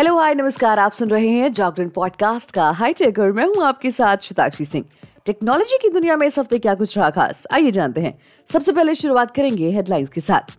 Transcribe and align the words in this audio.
Hello 0.00 0.16
hi 0.18 0.34
नमस्कार, 0.34 0.78
आप 0.78 0.92
सुन 0.92 1.08
रहे 1.10 1.28
हैं 1.28 1.52
जागरण 1.52 1.88
पॉडकास्ट 1.88 2.50
का 2.50 2.70
हाई 2.70 2.92
टेक 2.92 3.18
और 3.18 3.32
मैं 3.32 3.44
हूँ 3.46 3.64
आपके 3.64 3.90
साथ 3.90 4.16
शिताक्षी 4.16 4.64
सिंह। 4.64 4.84
टेक्नोलॉजी 5.26 5.78
की 5.82 5.88
दुनिया 5.88 6.16
में 6.16 6.26
इस 6.26 6.38
हफ़्ते 6.38 6.58
क्या 6.58 6.74
कुछ 6.74 6.96
रहा 6.98 7.08
खास? 7.10 7.42
आइए 7.52 7.70
जानते 7.70 8.00
हैं। 8.00 8.16
सबसे 8.48 8.72
पहले 8.72 8.94
शुरुआत 8.94 9.30
करेंगे 9.30 9.70
हेडलाइंस 9.70 10.08
के 10.08 10.20
साथ। 10.20 10.56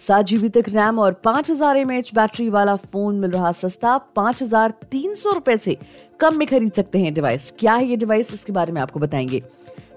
सात 0.00 0.24
जीबी 0.24 0.48
तक 0.48 0.68
रैम 0.68 0.98
और 0.98 1.12
पाँच 1.24 1.50
हज़ार 1.50 1.76
एम 1.76 1.92
एच 1.92 2.10
बैटरी 2.14 2.48
वाला 2.48 2.76
फ़ोन 2.76 3.18
मिल 3.20 3.30
रहा 3.30 3.52
सस्ता। 3.52 3.98
पाँच 4.16 4.42
हज़ार 4.42 4.74
तीन 4.90 5.14
सौ 5.14 5.32
रुपए 5.32 5.56
से 5.56 5.76
कम 6.20 6.38
में 6.38 6.46
खरीद 6.48 6.72
सकते 6.72 6.98
हैं 6.98 7.12
डिवाइस 7.14 7.52
क्या 7.58 7.74
है 7.74 7.86
ये 7.86 7.96
डिवाइस 7.96 8.34
इसके 8.34 8.52
बारे 8.52 8.72
में 8.72 8.80
आपको 8.80 9.00
बताएँगे। 9.00 9.42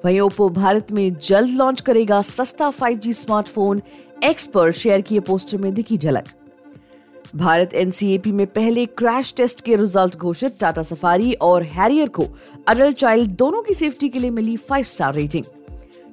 वहीं 0.05 0.19
ओप्पो 0.19 0.49
भारत 0.49 0.91
में 0.91 1.13
जल्द 1.21 1.57
लॉन्च 1.57 1.81
करेगा 1.81 2.21
सस्ता 2.25 2.71
5G 2.73 3.13
स्मार्टफ़ोन 3.13 3.81
एक्स 4.23 4.47
पर 4.47 4.71
शेयर 4.73 5.01
किए 5.01 5.19
पोस्टर 5.19 5.57
में 5.57 5.73
दिखी 5.73 5.97
झलक। 5.97 6.27
भारत 7.35 7.73
एनसीएपी 7.73 8.31
में 8.31 8.47
पहले 8.47 8.85
क्रैश 8.85 9.33
टेस्ट 9.37 9.61
के 9.61 9.75
रिज़ल्ट 9.75 10.15
घोषित 10.17 10.57
टाटा 10.59 10.83
सफारी 10.83 11.33
और 11.33 11.63
हैरियर 11.63 12.09
को 12.09 12.25
अडल्ट 12.67 12.97
चाइल्ड 12.97 13.31
दोनों 13.31 13.61
की 13.61 13.73
सेफ्टी 13.73 14.09
के 14.09 14.19
लिए 14.19 14.29
मिली 14.29 14.55
five 14.57 14.83
star 14.83 15.13
rating 15.13 15.45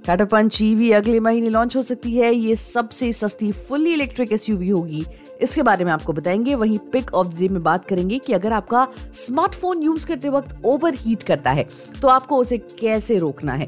Tata 0.06 0.24
Punch 0.24 0.60
EV 0.62 0.90
अगले 0.92 1.20
महीने 1.20 1.48
लॉन्च 1.48 1.76
हो 1.76 1.82
सकती 1.82 2.14
है। 2.16 2.34
ये 2.34 2.54
सबसे 2.56 3.12
सस्ती 3.12 3.50
फुल्ली 3.52 3.92
इलेक्ट्रिक 3.92 4.32
एसयूवी 4.32 4.68
होगी। 4.68 5.04
इसके 5.42 5.62
बारे 5.62 5.84
में 5.84 5.92
आपको 5.92 6.12
बताएँगे। 6.12 6.54
वहीं 6.54 6.78
पिक 6.92 7.12
ऑफ़ 7.14 7.28
द 7.28 7.38
डे 7.38 7.48
में 7.48 7.62
बात 7.62 7.84
करेंगे 7.84 8.18
कि 8.18 8.32
अगर 8.32 8.52
आपका 8.52 8.86
स्मार्टफ़ोन 9.14 9.82
यूज़ 9.82 10.06
करते 10.06 10.28
वक्त 10.28 10.56
ओवर 10.64 10.94
हीट 10.94 11.22
करता 11.22 11.50
है 11.50 11.66
तो 12.02 12.08
आपको 12.08 12.36
उसे 12.36 12.58
कैसे 12.58 13.18
रोकना 13.18 13.52
है? 13.52 13.66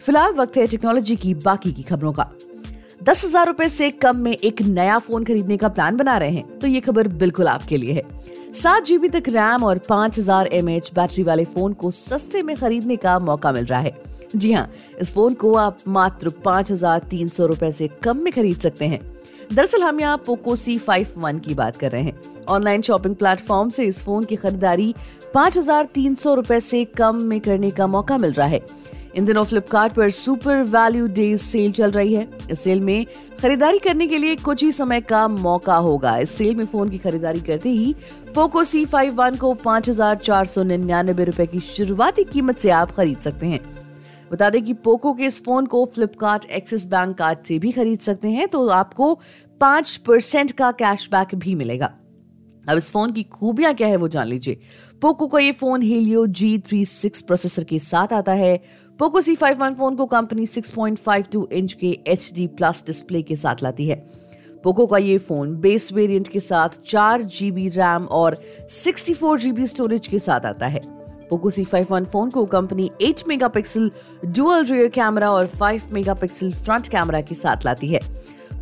फ़िलहाल 0.00 0.32
वक्त 0.32 0.56
है 0.56 0.66
टेक्नोलॉजी 0.66 1.16
की, 1.16 1.34
बाकी 1.34 1.72
की 1.72 1.82
खबरों 1.82 2.12
का। 2.12 2.30
दस 3.02 3.24
हज़ार 3.24 3.46
रूपए 3.46 3.68
से 3.68 3.90
कम 3.92 4.16
में 4.16 4.32
एक 4.32 4.60
नया 4.62 4.98
फ़ोन 4.98 5.24
खरीदने 5.24 5.56
का 5.56 5.68
प्लान 5.68 5.96
बना 5.96 6.16
रहे 6.18 6.30
हैं। 6.30 6.58
तो 6.58 6.66
ये 6.66 6.80
खबर 6.80 7.08
बिल्कुल 7.08 7.48
आपके 7.48 7.76
लिए 7.76 7.92
है। 7.92 8.02
सात 8.54 8.84
जीबी 8.84 9.08
तक 9.08 9.28
रैम 9.28 9.64
और 9.64 9.78
पाँच 9.88 10.18
हज़ार 10.18 10.46
एम 10.46 10.66
बैटरी 10.66 11.22
वाले 11.22 11.44
फ़ोन 11.44 11.72
को 11.72 11.90
सस्ते 11.90 12.42
में 12.42 12.54
खरीदने 12.56 12.96
का 12.96 13.18
मौका 13.20 13.52
मिल 13.52 13.64
रहा 13.64 13.80
है। 13.80 13.92
जी 14.36 14.52
हाँ 14.52 14.68
इस 15.00 15.12
फ़ोन 15.14 15.34
को 15.34 15.54
आप 15.54 15.78
मात्र 15.88 16.30
पाँच 16.44 16.70
हज़ार 16.70 16.98
तीन 17.10 17.28
सौ 17.28 17.46
रूपए 17.46 17.72
से 17.72 17.88
कम 18.02 18.18
में 18.18 18.32
खरीद 18.32 18.60
सकते 18.60 18.84
हैं। 18.84 19.00
दरअसल 19.52 19.82
हम 19.82 20.00
यहाँ 20.00 20.22
पोको 20.26 20.56
सी 20.56 20.78
फाइव 20.78 21.14
वन 21.18 21.38
की 21.38 21.54
बात 21.54 21.76
कर 21.76 21.92
रहे 21.92 22.02
हैं। 22.02 22.44
ऑनलाइन 22.48 22.82
शॉपिंग 22.82 23.14
प्लेटफॉर्म 23.14 23.70
से 23.70 23.84
इस 23.84 24.02
फ़ोन 24.02 24.24
की 24.24 24.36
खरीदारी 24.36 24.94
पाँच 25.34 25.58
हज़ार 25.58 25.84
तीन 25.84 26.14
सौ 26.14 26.34
रूपए 26.34 26.60
से 26.60 26.84
कम 26.96 27.22
में 27.22 27.40
करने 27.40 27.70
का 27.70 27.86
मौका 27.88 28.18
मिल 28.18 28.32
रहा 28.32 28.46
है। 28.46 28.64
इन 29.14 29.24
दिनों 29.24 29.44
फ्लिपकार्ट 29.44 29.92
पर 29.92 30.10
सुपर 30.10 30.62
वैल्यू 30.64 31.06
डे 31.08 31.36
सेल 31.38 31.72
चल 31.72 31.90
रही 31.90 32.14
है। 32.14 32.28
इस 32.50 32.60
सेल 32.60 32.80
में 32.80 33.04
खरीदारी 33.40 33.78
करने 33.78 34.06
के 34.06 34.18
लिए 34.18 34.36
कुछ 34.38 34.62
ही 34.64 34.70
समय 34.72 35.00
का 35.02 35.26
मौका 35.28 35.76
होगा। 35.76 36.16
इस 36.18 36.30
सेल 36.30 36.54
में 36.54 36.64
फ़ोन 36.66 36.90
की 36.90 36.98
खरीदारी 36.98 37.40
करते 37.40 37.68
ही 37.68 37.94
पोको 38.34 38.64
सी 38.64 38.84
फाइव 38.84 39.14
वन 39.14 39.36
को 39.36 39.52
पाँच 39.54 39.88
हज़ार 39.88 40.16
चार 40.18 40.46
सौ 40.46 40.62
निन्यानबे 40.62 41.24
रूपए 41.24 41.46
की 41.46 41.58
शुरुआती 41.60 42.24
कीमत 42.24 42.58
से 42.58 42.70
आप 42.72 42.92
खरीद 42.92 43.20
सकते 43.20 43.46
हैं। 43.46 43.60
बता 44.32 44.50
दें 44.50 44.62
कि 44.64 44.72
पोको 44.74 45.12
के 45.12 45.24
इस 45.24 45.42
फ़ोन 45.44 45.66
को 45.66 45.84
फ्लिपकार्ट 45.94 46.44
एक्सिस 46.50 46.86
बैंक 46.86 47.16
कार्ड 47.18 47.38
से 47.46 47.58
भी 47.58 47.72
खरीद 47.72 47.98
सकते 48.00 48.28
हैं 48.30 48.46
तो 48.48 48.68
आपको 48.70 49.14
पाँच 49.60 49.96
परसेंट 50.06 50.52
का 50.52 50.70
कैशबैक 50.74 51.34
भी 51.34 51.54
मिलेगा। 51.54 51.92
अब 52.64 52.78
इस 52.78 52.90
फ़ोन 52.90 53.12
की 53.12 53.22
खूबियाँ 53.24 53.74
क्या 53.74 53.88
है 53.88 53.96
वो 53.96 54.08
जान 54.08 54.26
लीजिए। 54.26 54.60
पोको 55.02 55.26
का 55.28 55.38
ये 55.38 55.52
phone 55.52 55.82
Helio 55.82 56.26
G 56.28 56.58
three 56.58 56.84
six 56.86 57.22
processor 57.22 57.64
के 57.64 57.78
साथ 57.80 58.12
आता 58.12 58.32
है। 58.34 58.54
Poco 59.02 59.20
C 59.20 59.34
five 59.34 59.58
one 59.58 59.74
phone 59.74 59.94
को 59.96 60.04
कंपनी 60.06 60.44
6.52 60.46 61.52
इंच 61.52 61.72
के 61.72 61.88
एच 62.08 62.30
डी 62.34 62.46
प्लस 62.48 62.82
डिस्प्ले 62.86 63.22
के 63.22 63.36
साथ 63.36 63.62
लाती 63.62 63.86
है। 63.86 63.94
पोको 64.64 64.86
का 64.86 64.98
ये 64.98 65.16
फ़ोन 65.18 65.54
बेस 65.60 65.92
वेरिएंट 65.92 66.28
के 66.28 66.40
साथ 66.40 66.78
चार 66.86 67.22
जीबी 67.22 67.68
रैम 67.68 68.04
और 68.10 68.36
64 68.70 69.38
जीबी 69.38 69.66
स्टोरेज 69.66 70.06
के 70.08 70.18
साथ 70.18 70.46
आता 70.46 70.66
है। 70.66 70.80
Poco 71.30 71.50
C 71.50 71.64
five 71.64 71.86
one 71.90 72.04
phone 72.04 72.30
को 72.30 72.44
company 72.46 72.90
8 73.02 73.26
megapixel 73.28 73.90
dual 74.26 74.64
rear 74.64 74.88
camera 74.90 75.30
और 75.32 75.46
5 75.56 75.92
मेगापिक्सल 75.92 76.52
फ्रंट 76.52 76.88
कैमरा 76.88 77.20
के 77.20 77.34
साथ 77.34 77.66
लाती 77.66 77.88
है। 77.88 78.00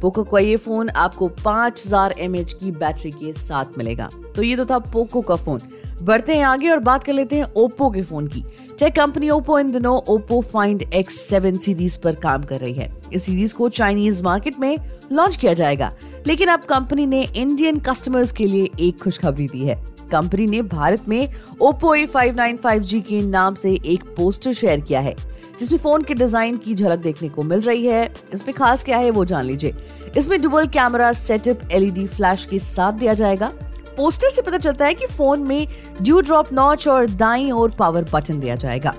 पोको 0.00 0.24
का 0.24 0.38
ये 0.38 0.56
फ़ोन 0.56 0.88
आपको 0.88 1.28
5000 1.38 1.86
हज़ार 1.86 2.14
एम 2.18 2.42
की 2.54 2.70
बैटरी 2.72 3.10
के 3.10 3.32
साथ 3.38 3.78
मिलेगा। 3.78 4.08
तो 4.36 4.42
ये 4.42 4.56
तो 4.56 4.66
था 4.66 4.78
पोको 4.88 5.20
का 5.20 5.36
फ़ोन 5.36 5.60
बढ़ते 6.02 6.36
हैं 6.36 6.44
आगे 6.44 6.68
और 6.70 6.78
बात 6.78 7.02
कर 7.04 7.12
लेते 7.12 7.36
हैं 7.36 7.46
ओप्पो 7.56 7.90
के 7.90 8.02
फ़ोन 8.02 8.26
की। 8.26 8.44
टेक 8.78 8.94
कंपनी 8.94 9.30
ओप्पो 9.30 9.58
इन 9.58 9.70
दिनों 9.72 9.96
Oppo 10.08 10.40
Find 10.42 10.82
X 10.82 11.20
seven 11.20 11.58
series 11.58 11.98
पर 11.98 12.14
काम 12.14 12.42
कर 12.42 12.60
रही 12.60 12.72
है। 12.74 12.90
इस 13.12 13.24
सीरीज़ 13.24 13.54
को 13.54 13.68
चाइनीज़ 13.68 14.22
मार्केट 14.24 14.58
में 14.58 14.76
लॉन्च 15.12 15.36
किया 15.36 15.54
जाएगा। 15.54 15.92
लेकिन 16.26 16.48
अब 16.48 16.60
कंपनी 16.60 17.06
ने 17.06 17.22
इंडियन 17.26 17.78
कस्टमर्स 17.80 18.32
के 18.32 18.46
लिए 18.46 18.70
एक 18.80 19.02
खुशखबरी 19.02 19.46
दी 19.46 19.60
है। 19.60 19.74
कंपनी 20.12 20.46
ने 20.46 20.62
भारत 20.62 21.08
में 21.08 21.32
Oppo 21.60 21.94
A 21.94 22.06
five 22.06 22.36
nine 22.36 22.56
five 22.56 22.82
G 22.82 23.00
के 23.00 23.20
नाम 23.22 23.54
से 23.54 23.72
एक 23.84 24.04
पोस्टर 24.16 24.52
शेयर 24.52 24.80
किया 24.80 25.00
है, 25.00 25.14
जिसमें 25.60 25.78
फ़ोन 25.78 26.02
के 26.02 26.14
डिज़ाइन 26.14 26.56
की 26.56 26.74
झलक 26.74 26.98
देखने 26.98 27.28
को 27.28 27.42
मिल 27.42 27.60
रही 27.60 27.86
है। 27.86 28.12
इसमें 28.34 28.54
खास 28.54 28.84
क्या 28.84 28.98
है 28.98 29.10
वो 29.10 29.24
जान 29.24 29.44
लीजिए। 29.44 29.74
इसमें 30.16 30.40
डुबल 30.42 30.66
कैमरा 30.68 31.12
सेटअप 31.12 31.68
एलईडी 31.72 32.06
फ्लैश 32.06 32.44
के 32.44 32.58
साथ 32.58 32.92
दिया 32.92 33.14
जाएगा। 33.14 33.52
पोस्टर 34.00 34.30
से 34.30 34.42
पता 34.42 34.58
चलता 34.58 34.84
है 34.84 34.94
कि 34.94 35.06
फ़ोन 35.06 35.40
में 35.42 35.66
ड्यू 36.00 36.20
ड्रॉप 36.20 36.52
नॉच 36.52 36.86
और 36.88 37.06
दाई 37.12 37.50
और 37.52 37.70
पावर 37.70 38.04
बटन 38.12 38.38
दिया 38.40 38.54
जाएगा। 38.56 38.94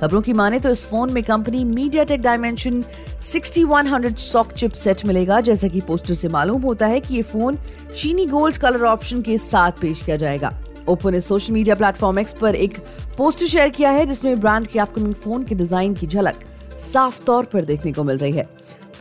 खबरों 0.00 0.20
की 0.22 0.32
माने 0.32 0.58
तो 0.60 0.70
इस 0.70 0.84
फ़ोन 0.86 1.12
में 1.12 1.22
company 1.24 1.62
MediaTek 2.04 2.20
Dimension 2.22 2.82
6100 3.22 4.18
SoC 4.18 4.52
chipset 4.72 5.04
मिलेगा, 5.06 5.40
जैसा 5.40 5.68
कि 5.68 5.80
पोस्टर 5.80 6.14
से 6.14 6.28
मालूम 6.28 6.62
होता 6.62 6.86
है 6.86 7.00
कि 7.00 7.14
ये 7.14 7.22
फ़ोन 7.22 7.58
चीनी 7.96 8.26
गोल्ड 8.26 8.56
कलर 8.56 8.84
ऑप्शन 8.86 9.22
के 9.22 9.38
साथ 9.40 9.80
पेश 9.80 10.02
किया 10.04 10.16
जाएगा। 10.16 10.52
ओप्पो 10.88 11.10
ने 11.10 11.20
सोशल 11.22 11.52
मीडिया 11.52 11.74
प्लेटफॉर्म 11.76 12.18
एक्स 12.18 12.32
पर 12.40 12.54
एक 12.56 12.78
पोस्टर 13.16 13.46
शेयर 13.46 13.68
किया 13.70 13.90
है, 13.90 14.06
जिसमें 14.06 14.40
ब्रांड 14.40 14.66
के 14.66 14.78
अपकमिंग 14.80 15.14
फ़ोन 15.14 15.44
के 15.44 15.54
डिज़ाइन 15.54 15.94
की 15.94 16.06
झलक 16.06 16.44
साफ़ 16.82 17.24
तौर 17.24 17.44
पर 17.44 17.64
देखने 17.64 17.92
को 17.92 18.04
मिल 18.04 18.18
रही 18.18 18.32
है। 18.32 18.48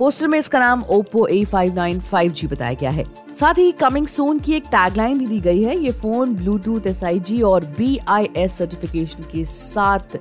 पोस्टर 0.04 0.28
में 0.28 0.38
इसका 0.40 0.60
नाम 0.60 0.82
ओप्पो 0.92 1.26
ए 1.28 1.44
फाइव 1.46 1.76
नाइन 1.76 2.00
बताया 2.46 2.74
गया 2.74 2.90
है। 2.90 3.04
साथ 3.36 3.58
ही 3.58 3.72
कमिंग 3.72 4.08
सून 4.08 4.40
की 4.40 4.54
एक 4.54 4.64
टैगलाइन 4.66 5.20
भी 5.20 5.28
दी 5.28 5.40
गई 5.42 5.62
है, 5.64 5.78
ये 5.78 5.92
फ़ोन 5.92 6.34
ब्लूटूथ 6.36 6.88
एस 6.88 7.04
और 7.46 7.66
बीआईएस 7.78 8.58
सर्टिफिकेशन 8.58 9.24
के 9.32 9.44
साथ 9.46 10.18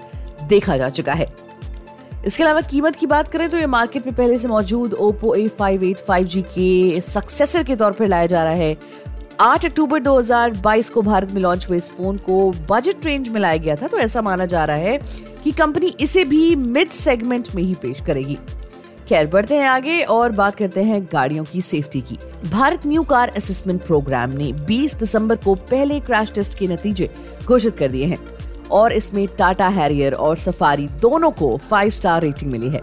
देखा 0.49 0.77
जा 0.77 0.89
चुका 0.91 1.13
है। 1.13 1.27
इसके 2.27 2.43
अलावा 2.43 2.61
कीमत 2.61 2.97
की 2.97 3.07
बात 3.07 3.29
करें 3.29 3.49
तो 3.49 3.59
ये 3.59 3.67
मार्केट 3.67 4.07
में 4.07 4.15
पहले 4.15 4.39
से 4.39 4.49
मौजूद 4.49 4.95
Oppo 4.95 5.35
A 5.35 5.49
five 5.49 5.85
eight 5.85 5.99
five 5.99 6.27
G 6.27 6.43
के 6.55 7.01
सक्सेसर 7.01 7.65
के 7.65 7.77
तौर 7.77 7.93
पर 7.93 8.09
लाया 8.09 8.27
जा 8.27 8.45
रहा 8.45 8.55
है। 8.55 8.77
8 9.41 9.67
अक्टूबर 9.67 10.01
2022 10.01 10.91
को 10.91 11.03
भारत 11.03 11.33
में 11.33 11.43
लॉन्च 11.43 11.69
हुए 11.69 11.79
इस 11.79 11.91
फ़ोन 11.91 12.19
को 12.21 12.51
बजट 12.71 13.07
रेंज 13.07 13.29
में 13.29 13.41
लाया 13.41 13.57
गया 13.59 13.77
था 13.77 13.87
तो 13.87 13.99
ऐसा 13.99 14.23
माना 14.23 14.47
जा 14.47 14.65
रहा 14.65 14.77
है 14.79 14.99
कि 15.45 15.53
कंपनी 15.53 15.95
इसे 16.01 16.25
भी 16.25 16.57
मिड 16.57 16.91
सेगमेंट 16.97 17.55
में 17.55 17.63
ही 17.63 17.75
पेश 17.75 18.01
करेगी। 18.07 18.39
खैर, 19.13 19.27
बढ़ते 19.27 19.55
हैं 19.55 19.67
आगे 19.69 20.01
और 20.03 20.33
बात 20.33 20.55
करते 20.55 20.83
हैं 20.83 21.03
गाड़ियों 21.13 21.43
की 21.45 21.61
सेफ्टी 21.61 22.01
की। 22.01 22.17
Bharat 22.51 22.87
new 22.87 23.03
car 23.03 23.29
assessment 23.29 23.83
programme 23.87 24.31
ने 24.31 24.53
20 24.69 24.95
दिसंबर 24.95 25.37
को 25.37 25.55
पहले 25.71 25.99
क्रैश 26.01 26.33
टेस्ट 26.33 26.59
के 26.59 26.67
नतीजे 26.67 27.09
घोषित 27.45 27.77
कर 27.79 27.89
दिए 27.89 28.05
हैं। 28.05 28.19
और 28.71 28.93
इसमें 28.93 29.27
टाटा 29.39 29.69
हैरियर 29.69 30.15
और 30.15 30.37
सफारी 30.37 30.89
दोनों 31.03 31.31
को 31.31 31.57
फाइव 31.61 31.91
स्टार 31.91 32.23
रेटिंग 32.23 32.51
मिली 32.53 32.69
है। 32.69 32.81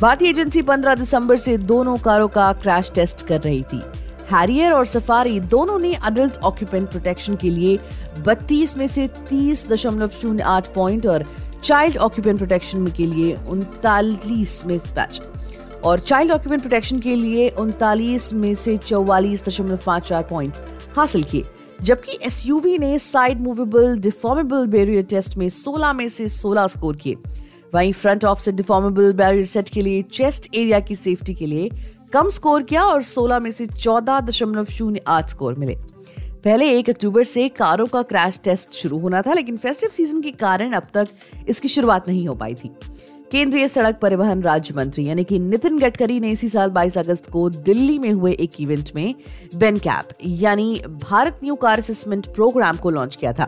भारतीय 0.00 0.30
एजेंसी 0.30 0.62
15 0.62 0.94
दिसंबर 0.94 1.36
से 1.36 1.56
दोनों 1.64 1.96
कारों 1.98 2.28
का 2.28 2.52
क्रैश 2.52 2.92
टेस्ट 2.94 3.26
कर 3.26 3.40
रही 3.40 3.62
थी। 3.62 3.82
हैरियर 4.30 4.72
और 4.72 4.86
सफारी 4.86 5.38
दोनों 5.40 5.78
ने 5.78 5.94
अडल्ट 5.94 6.38
ऑक्यूपेंट 6.44 6.90
प्रोटेक्शन 6.90 7.36
के 7.36 7.50
लिए 7.50 7.78
32 8.24 8.76
में 8.78 8.86
से 8.86 9.08
तीस 9.28 9.68
दशमलव 9.68 10.08
शून्य 10.20 10.42
आठ 10.54 10.72
पॉइंट 10.74 11.06
और 11.06 11.26
चाइल्ड 11.62 11.98
ऑक्यूपेंट 11.98 12.38
प्रोटेक्शन 12.38 12.86
के 12.86 13.06
लिए 13.06 13.36
उनतालीस 13.48 14.64
में 14.66 14.78
बैच 14.78 15.20
और 15.84 15.98
चाइल्ड 15.98 16.32
ऑक्यूपेंट 16.32 16.60
प्रोटेक्शन 16.62 16.98
के 16.98 17.14
लिए 17.16 17.48
उनतालीस 17.48 18.32
में 18.32 18.54
से 18.54 18.76
चौवालीस 18.76 19.44
दशमलव 19.44 19.80
पाँच 19.86 20.08
चार 20.08 20.22
पॉइंट 20.22 20.56
हासिल 20.96 21.22
किए। 21.22 21.44
जबकि 21.82 22.18
एसयूवी 22.26 22.78
ने 22.78 22.98
side 22.98 23.40
movable 23.40 23.98
deformable 23.98 24.66
barrier 24.66 25.02
test 25.02 25.36
में 25.36 25.48
16 25.48 25.92
में 25.92 26.08
से 26.08 26.28
16 26.28 26.66
स्कोर 26.66 26.96
किए। 26.96 27.16
वहीं 27.74 27.92
front 27.92 28.24
offset 28.40 28.52
deformable 28.52 29.12
barrier 29.12 29.46
set 29.46 29.68
के 29.68 29.80
लिए 29.80 30.02
चेस्ट 30.02 30.48
एरिया 30.54 30.80
की 30.80 30.96
सेफ्टी 30.96 31.34
के 31.34 31.46
लिए 31.46 31.70
कम 32.12 32.28
स्कोर 32.28 32.62
किया 32.62 32.82
और 32.82 33.02
16 33.02 33.40
में 33.40 33.50
से 33.50 33.66
चौदह 33.66 34.20
दशमलव 34.20 34.64
शून्य 34.64 35.00
आठ 35.08 35.28
स्कोर 35.28 35.54
मिले। 35.54 35.76
पहले 36.44 36.70
एक 36.78 36.90
अक्टूबर 36.90 37.24
से 37.24 37.48
कारों 37.48 37.86
का 37.86 38.02
क्रैश 38.02 38.40
टेस्ट 38.44 38.70
शुरू 38.70 38.98
होना 38.98 39.22
था, 39.22 39.32
लेकिन 39.32 39.56
फेस्टिव 39.56 39.90
सीज़न 39.90 40.20
के 40.20 40.30
कारण 40.30 40.72
अब 40.72 40.86
तक 40.94 41.08
इसकी 41.48 41.68
शुरुआत 41.68 42.08
नहीं 42.08 42.28
हो 42.28 42.34
पाई 42.34 42.54
थी। 42.54 42.70
केंद्रीय 43.34 43.66
सड़क 43.68 43.96
परिवहन 43.98 44.42
राज्य 44.42 44.74
मंत्री, 44.74 45.06
यानी 45.06 45.22
कि 45.24 45.38
नितिन 45.38 45.78
गडकरी 45.78 46.18
ने 46.20 46.30
इसी 46.30 46.48
साल 46.48 46.70
22 46.70 46.98
अगस्त 46.98 47.28
को 47.30 47.48
दिल्ली 47.50 47.98
में 47.98 48.10
हुए 48.10 48.32
एक 48.32 48.60
इवेंट 48.60 48.90
में 48.94 49.14
बेन 49.56 49.78
कैप 49.78 50.08
यानी 50.24 50.78
Bharat 51.02 51.40
new 51.44 51.54
car 51.54 51.78
assessment 51.78 52.26
programme 52.34 52.76
को 52.76 52.90
लॉन्च 52.90 53.16
किया 53.16 53.32
था। 53.32 53.46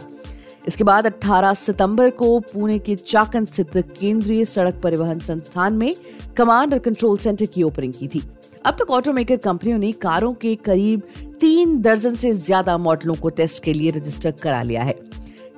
इसके 0.69 0.85
बाद 0.85 1.07
18 1.07 1.53
सितंबर 1.55 2.11
को 2.13 2.39
पुणे 2.43 2.79
के 2.79 2.97
चाकन 2.97 3.45
स्थित 3.45 3.77
केंद्रीय 4.01 4.45
सड़क 4.45 4.81
परिवहन 4.83 5.19
संस्थान 5.21 5.73
में 5.75 5.95
कमांड 6.37 6.73
और 6.73 6.79
कंट्रोल 6.79 7.17
सेंटर 7.17 7.47
की 7.47 7.63
ओपनिंग 7.63 7.93
की 7.93 8.09
थी। 8.09 8.23
अब 8.67 8.77
तक 8.79 8.91
ऑटोमेकर 8.91 9.37
कंपनियों 9.37 9.79
ने 9.79 9.93
कारों 10.01 10.33
के 10.35 10.55
करीब 10.65 11.03
तीन 11.41 11.81
दर्जन 11.83 12.15
से 12.15 12.33
ज़्यादा 12.33 12.77
मॉडलों 12.79 13.15
को 13.15 13.29
टेस्ट 13.31 13.63
के 13.65 13.73
लिए 13.73 13.91
रजिस्टर 13.91 14.31
करा 14.43 14.63
लिया 14.63 14.83
है। 14.83 14.99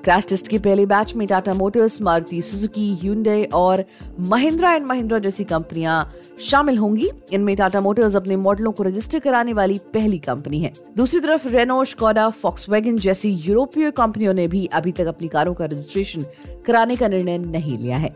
क्रैश 0.09 0.27
टेस्ट 0.27 0.49
के 0.49 0.59
पहले 0.59 0.85
बैच 0.87 1.15
में 1.17 1.27
Tata 1.29 1.53
Motors 1.55 2.01
Maruti 2.03 2.41
Suzuki 2.43 2.95
Hyundai 2.95 3.43
और 3.45 3.85
महिंद्रा 4.21 4.73
एंड 4.75 4.87
महिंद्रा 4.87 5.19
जैसी 5.19 5.45
कंपनियाँ 5.45 6.15
शामिल 6.41 6.79
होंगी। 6.79 7.11
इनमें 7.33 7.57
टाटा 7.57 7.81
मोटर्स 7.81 8.17
अपने 8.17 8.37
मॉडलों 8.37 8.73
को 8.73 8.83
रजिस्टर 8.83 9.19
कराने 9.19 9.53
वाली 9.53 9.79
पहली 9.95 10.19
कंपनी 10.19 10.59
है। 10.59 10.73
दूसरी 10.97 11.21
तरफ़ 11.21 11.49
रेनो 11.49 11.85
स्कॉडा 11.85 12.29
फॉक्सवैगन 12.31 12.97
जैसी 12.97 13.31
यूरोपीय 13.31 13.91
कंपनियों 13.91 14.35
ने 14.35 14.49
भी 14.49 14.67
अभी 14.67 14.93
तक 14.93 15.07
अपनी 15.07 15.29
कारों 15.29 15.55
का 15.55 15.65
रजिस्ट्रेशन 15.65 16.25
कराने 16.67 16.97
का 16.97 17.09
निर्णय 17.09 17.39
नहीं 17.39 17.79
लिया 17.79 17.97
है। 17.97 18.15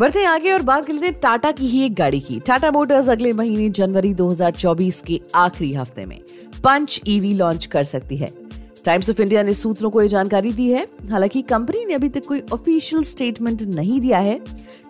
बढ़ते 0.00 0.24
आगे 0.24 0.52
और 0.52 0.62
बात 0.62 0.86
कर 0.86 0.92
लेते 0.92 1.06
हैं 1.06 1.20
टाटा 1.20 1.52
की 1.52 1.66
ही 1.66 1.86
एक 1.86 1.94
गाड़ी 1.94 2.20
की। 2.20 2.40
टाटा 2.40 2.70
मोटर्स 2.70 3.08
अगले 3.08 3.32
महीने 3.32 3.70
जनवरी 3.70 4.14
2024 4.14 5.02
के 5.02 5.20
आखिरी 5.34 5.74
हफ़्ते 5.74 6.06
में 6.06 6.20
पंच 6.64 7.00
ईवी 7.08 7.34
लॉन्च 7.34 7.66
कर 7.66 7.84
सकती 7.84 8.16
है। 8.16 8.43
टाइम्स 8.84 9.10
ऑफ़ 9.10 9.22
इंडिया 9.22 9.42
ने 9.42 9.52
सूत्रों 9.54 9.90
को 9.90 10.02
यह 10.02 10.08
जानकारी 10.08 10.52
दी 10.52 10.68
है। 10.70 10.86
हालाँकि 11.10 11.42
कंपनी 11.42 11.84
ने 11.84 11.94
अभी 11.94 12.08
तक 12.08 12.24
कोई 12.26 12.42
ऑफिशियल 12.52 13.02
स्टेटमेंट 13.02 13.62
नहीं 13.62 14.00
दिया 14.00 14.18
है। 14.18 14.38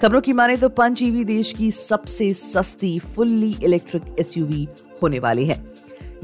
खबरों 0.02 0.20
की 0.20 0.32
माने 0.32 0.56
तो 0.56 0.68
पंच 0.68 1.02
ईवी 1.02 1.24
देश 1.24 1.52
की 1.52 1.70
सबसे 1.70 2.32
सस्ती 2.34 2.98
फुल्ली 2.98 3.56
इलेक्ट्रिक 3.62 4.16
एसयूवी 4.20 4.68
होने 5.02 5.18
वाली 5.18 5.44
है। 5.44 5.62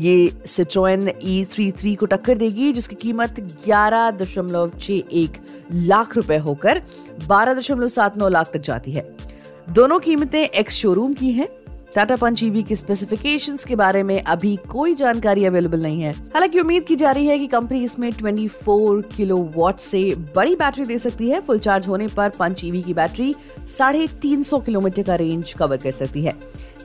ये 0.00 0.32
सिट्रोएन 0.46 1.08
ई 1.24 1.44
थ्री 1.44 1.72
थ्री 1.72 1.94
को 1.94 2.06
टक्कर 2.06 2.38
देगी, 2.38 2.72
जिसकी 2.72 2.96
कीमत 2.96 3.40
ग्यारह 3.64 4.10
दशमलव 4.10 4.72
छह 4.80 4.92
एक 4.92 5.40
लाख 5.72 6.16
रुपए 6.16 6.38
होकर 6.38 6.82
बारह 7.26 7.54
दशमलव 7.54 7.88
सात 7.88 8.16
नौ 8.16 8.28
लाख 8.28 8.50
तक 8.52 8.60
जाती 8.60 8.92
है। 8.92 9.16
दोनों 9.68 9.98
कीमतें 9.98 10.42
एक्स 10.42 10.74
शोरूम 10.74 11.12
की 11.12 11.30
हैं। 11.32 11.48
टाटा 11.94 12.16
पंच 12.16 12.42
ईवी 12.42 12.62
की 12.62 12.76
स्पेसिफिकेशंस 12.76 13.64
के 13.64 13.76
बारे 13.76 14.02
में 14.02 14.20
अभी 14.22 14.54
कोई 14.70 14.94
जानकारी 14.94 15.44
अवेलेबल 15.44 15.80
नहीं 15.82 16.02
है। 16.02 16.12
हालाँकि 16.34 16.60
उम्मीद 16.60 16.84
की 16.84 16.96
जा 16.96 17.10
रही 17.10 17.26
है 17.26 17.38
कि 17.38 17.46
कंपनी 17.48 17.82
इसमें 17.84 18.10
24 18.12 19.02
किलो 19.16 19.36
वॉट 19.56 19.78
से 19.80 20.02
बड़ी 20.36 20.54
बैटरी 20.56 20.84
दे 20.86 20.98
सकती 20.98 21.28
है। 21.30 21.40
फुल 21.40 21.58
चार्ज 21.58 21.88
होने 21.88 22.06
पर 22.08 22.28
पंच 22.38 22.64
ईवी 22.64 22.82
की 22.82 22.94
बैटरी 22.94 23.34
साढ़े 23.68 24.06
तीन 24.22 24.42
सौ 24.42 24.58
किलोमीटर 24.60 25.02
का 25.02 25.14
रेंज 25.14 25.52
कवर 25.54 25.76
कर 25.76 25.92
सकती 25.92 26.22
है। 26.24 26.36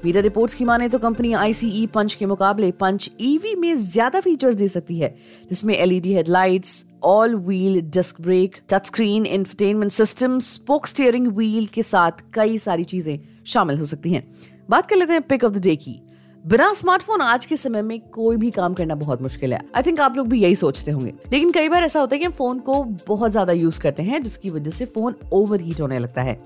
मीडिया 0.05 0.21
रिपोर्ट्स 0.23 0.55
की 0.55 0.65
माने 0.65 0.87
तो 0.89 0.99
कंपनी 0.99 1.33
आईसीई 1.33 1.85
पंच 1.93 2.15
के 2.15 2.25
मुकाबले 2.25 2.71
पंच 2.73 3.09
ईवी 3.21 3.53
में 3.55 3.77
ज़्यादा 3.79 4.19
फीचर्स 4.19 4.55
दे 4.55 4.67
सकती 4.67 4.99
है, 4.99 5.15
जिसमें 5.49 5.75
LED 5.75 6.13
headlights 6.13 6.85
all 7.03 7.35
wheel 7.37 7.79
disc 7.91 8.21
brake 8.21 8.55
touch 8.69 8.87
screen 8.87 9.25
entertainment 9.25 9.91
system 9.91 10.39
spoke 10.41 10.87
steering 10.87 11.27
wheel 11.27 11.65
के 11.73 11.83
साथ 11.83 12.23
कई 12.33 12.57
सारी 12.57 12.83
चीज़ें 12.83 13.17
शामिल 13.45 13.77
हो 13.77 13.85
सकती 13.85 14.13
हैं। 14.13 14.23
बात 14.69 14.85
कर 14.85 14.95
लेते 14.95 15.13
हैं 15.13 15.21
पिक 15.21 15.43
ऑफ़ 15.43 15.53
द 15.53 15.61
डे 15.61 15.75
की। 15.75 16.01
बिना 16.45 16.73
स्मार्टफ़ोन 16.73 17.21
आज 17.21 17.45
के 17.45 17.57
समय 17.57 17.81
में 17.81 17.99
कोई 18.09 18.37
भी 18.37 18.49
काम 18.51 18.73
करना 18.73 18.95
बहुत 18.95 19.21
मुश्किल 19.21 19.53
है। 19.53 19.59
आई 19.75 19.83
थिंक 19.83 19.99
आप 19.99 20.15
लोग 20.15 20.27
भी 20.27 20.39
यही 20.39 20.55
सोचते 20.55 20.91
होंगे। 20.91 21.13
लेकिन 21.33 21.51
कई 21.51 21.69
बार 21.69 21.83
ऐसा 21.83 21.99
होता 21.99 22.15
है 22.15 22.19
कि 22.19 22.25
हम 22.25 22.31
फ़ोन 22.31 22.59
को 22.59 22.83
बहुत 23.07 23.31
ज़्यादा 23.31 23.53
यूज़ 23.53 23.79
करते 23.79 24.03
हैं, 24.03 24.21
जिसकी 24.23 24.49
वजह 24.49 24.71
से 24.71 24.85
फ़ोन 24.85 25.15
ओवर 25.33 25.61
हीट 25.61 25.81
होने 25.81 25.99
लगता 25.99 26.21
है। 26.21 26.39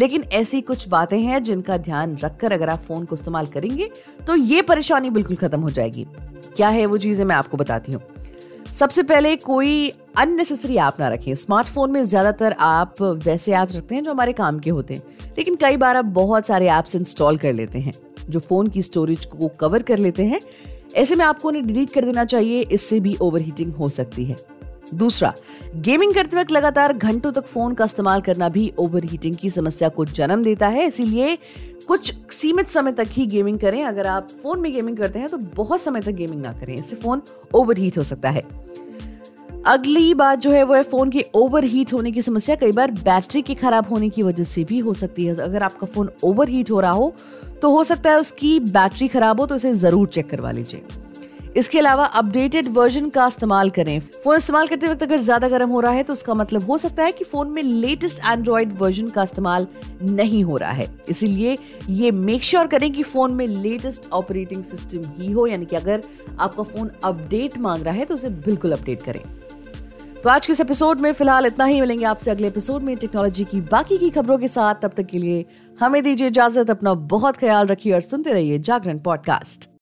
लेकिन 0.00 0.24
ऐसी 0.32 0.60
कुछ 0.60 0.88
बातें 0.88 1.18
हैं 1.18 1.42
जिनका 1.42 1.76
ध्यान 1.78 2.16
रखकर 2.16 2.52
अगर 2.52 2.68
आप 2.68 2.78
फ़ोन 2.78 3.04
को 3.04 3.14
इस्तेमाल 3.14 3.46
करेंगे 3.46 3.90
तो 4.26 4.36
ये 4.36 4.62
परेशानी 4.62 5.10
बिल्कुल 5.10 5.36
खत्म 5.36 5.60
हो 5.60 5.70
जाएगी। 5.70 6.06
क्या 6.56 6.68
है 6.68 6.86
वो 6.86 6.98
चीज़ें 6.98 7.24
मैं 7.24 7.36
आपको 7.36 7.56
बताती 7.56 7.92
हूँ। 7.92 8.02
सबसे 8.78 9.02
पहले 9.02 9.34
कोई 9.36 9.88
अननेसेसरी 10.18 10.76
ऐप 10.76 10.98
ना 11.00 11.08
रखें। 11.08 11.34
स्मार्टफ़ोन 11.34 11.90
में 11.90 12.02
ज़्यादातर 12.02 12.52
आप 12.60 13.02
वैसे 13.02 13.52
ऐप्स 13.52 13.76
रखते 13.76 13.94
हैं 13.94 14.02
जो 14.04 14.10
हमारे 14.10 14.32
काम 14.32 14.58
के 14.58 14.70
होते 14.70 14.94
हैं। 14.94 15.02
लेकिन 15.38 15.54
कई 15.54 15.76
बार 15.76 15.96
आप 15.96 16.04
बहुत 16.14 16.46
सारे 16.46 16.68
ऐप्स 16.68 16.96
इंस्टॉल 16.96 17.36
कर 17.36 17.52
लेते 17.52 17.78
हैं, 17.78 17.92
जो 18.30 18.40
फ़ोन 18.40 18.68
की 18.68 18.82
स्टोरेज 18.82 19.24
को 19.26 19.48
कवर 19.60 19.82
कर 19.82 19.98
लेते 19.98 20.24
हैं। 20.24 20.40
ऐसे 20.96 21.16
में 21.16 21.24
आपको 21.24 21.48
उन्हें 21.48 21.66
डिलीट 21.66 21.92
कर 21.92 22.04
देना 22.04 22.24
चाहिए, 22.24 22.60
इससे 22.62 23.00
भी 23.00 23.16
ओवरहीटिंग 23.16 23.72
हो 23.72 23.88
सकती 23.88 24.24
है। 24.24 24.36
दूसरा 24.94 25.32
गेमिंग 25.76 26.14
करते 26.14 26.36
वक्त 26.36 26.52
लगातार 26.52 26.92
घंटों 26.92 27.32
तक 27.32 27.46
फ़ोन 27.46 27.74
का 27.74 27.84
इस्तेमाल 27.84 28.20
करना 28.20 28.48
भी 28.48 28.72
ओवरहीटिंग 28.78 29.36
की 29.36 29.50
समस्या 29.50 29.88
को 29.88 30.04
जन्म 30.04 30.44
देता 30.44 30.68
है। 30.68 30.86
इसीलिए 30.88 31.36
कुछ 31.88 32.12
सीमित 32.32 32.68
समय 32.70 32.92
तक 32.92 33.08
ही 33.10 33.26
गेमिंग 33.26 33.58
करें। 33.58 33.82
अगर 33.84 34.06
आप 34.06 34.28
फ़ोन 34.42 34.60
में 34.60 34.72
गेमिंग 34.72 34.96
करते 34.96 35.18
हैं 35.18 35.28
तो 35.28 35.38
बहुत 35.56 35.80
समय 35.80 36.00
तक 36.00 36.12
गेमिंग 36.12 36.42
ना 36.42 36.52
करें। 36.52 36.74
इससे 36.74 36.96
फ़ोन 36.96 37.22
ओवरहीट 37.54 37.98
हो 37.98 38.02
सकता 38.04 38.30
है। 38.30 38.42
अगली 39.66 40.12
बात 40.14 40.38
जो 40.38 40.50
है 40.50 40.62
वो 40.62 40.74
है 40.74 40.82
फ़ोन 40.84 41.10
के 41.10 41.24
ओवर 41.34 41.64
हीट 41.64 41.92
होने 41.92 42.10
की 42.12 42.22
समस्या। 42.22 42.56
कई 42.56 42.72
बार 42.72 42.90
बैटरी 42.92 43.42
के 43.42 43.54
खराब 43.54 43.88
होने 43.90 44.08
की 44.08 44.22
वजह 44.22 44.44
से 44.44 44.64
भी 44.64 44.78
हो 44.78 44.94
सकती 44.94 45.24
है। 45.24 45.34
अगर 45.36 45.62
आपका 45.62 45.86
फ़ोन 45.86 46.10
ओवर 46.24 46.48
हीट 46.48 46.70
हो 46.70 46.80
रहा 46.80 46.92
हो 46.92 47.12
तो 47.62 47.70
हो 47.70 47.82
सकता 47.84 48.10
है 48.10 48.18
उसकी 48.20 48.58
बैटरी 48.62 49.08
खराब 49.08 49.40
हो 49.40 49.46
तो 49.46 49.56
इसे 49.56 49.72
ज़रूर 49.74 50.08
चेक 50.08 50.28
करवा 50.30 50.50
लीजिए। 50.50 50.82
इसके 51.56 51.78
अलावा 51.78 52.04
अपडेटेड 52.04 52.68
वर्जन 52.68 53.08
का 53.08 53.26
इस्तेमाल 53.26 53.70
करें। 53.70 53.98
फ़ोन 54.00 54.36
इस्तेमाल 54.36 54.66
करते 54.66 54.88
वक्त 54.88 55.02
अगर 55.02 55.18
ज़्यादा 55.18 55.48
गर्म 55.48 55.70
हो 55.70 55.80
रहा 55.80 55.92
है 55.92 56.02
तो 56.02 56.12
उसका 56.12 56.34
मतलब 56.34 56.64
हो 56.64 56.78
सकता 56.78 57.04
है 57.04 57.12
कि 57.12 57.24
फ़ोन 57.24 57.50
में 57.50 57.62
लेटेस्ट 57.62 58.22
एंड्रॉइड 58.24 58.72
वर्जन 58.78 59.08
का 59.08 59.22
इस्तेमाल 59.22 59.66
नहीं 60.02 60.42
हो 60.44 60.56
रहा 60.56 60.72
है। 60.72 60.88
इसीलिए 61.08 61.56
ये 61.90 62.10
मेक 62.10 62.42
श्योर 62.42 62.62
sure 62.62 62.70
करें 62.72 62.92
कि 62.92 63.02
फ़ोन 63.02 63.34
में 63.34 63.46
लेटेस्ट 63.46 64.10
ऑपरेटिंग 64.12 64.62
सिस्टम 64.64 65.10
ही 65.16 65.30
हो, 65.32 65.46
यानी 65.46 65.66
कि 65.66 65.76
अगर 65.76 66.02
आपका 66.40 66.62
फ़ोन 66.62 66.90
अपडेट 67.04 67.58
मांग 67.58 67.82
रहा 67.82 67.94
है 67.94 68.04
तो 68.04 68.14
उसे 68.14 68.30
बिल्कुल 68.30 68.72
अपडेट 68.72 69.02
करें। 69.02 69.22
तो 70.22 70.28
आज 70.30 70.46
के 70.46 70.52
इस 70.52 70.60
एपिसोड 70.60 71.00
में 71.00 71.12
फ़िलहाल 71.12 71.46
इतना 71.46 71.64
ही। 71.64 71.80
मिलेंगे 71.80 72.04
आपसे 72.04 72.30
अगले 72.30 72.48
एपिसोड 72.48 72.82
में 72.82 72.96
टेक्नोलॉजी 72.96 73.44
की 73.44 73.60
बाकी 73.62 73.98
की 73.98 74.10
खबरों 74.10 74.38
के 74.38 74.48
साथ। 74.48 74.74
तब 74.82 74.92
तक 74.96 75.06
के 75.06 75.18
लिए 75.18 75.44
हमें 75.78 76.02
दीजिए 76.02 76.26
इजाज़त, 76.26 76.70
अपना 76.70 76.94
बहुत 76.94 77.36
ख्याल 77.36 77.66
रखिए 77.66 77.92
और 77.92 78.00
सुनते 78.02 78.32
रहिए 78.32 78.58
जागरण 78.60 78.98
पॉडकास्ट 79.00 79.68